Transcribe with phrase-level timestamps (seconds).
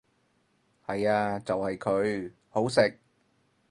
[0.83, 2.97] 係呀就係佢，好食！